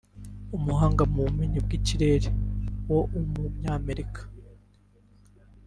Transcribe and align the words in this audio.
umuhanga 0.57 1.03
mu 1.03 1.09
by’ubumenyi 1.17 1.57
bw’ikirere 1.65 2.27
w’umunyamerika 2.89 4.21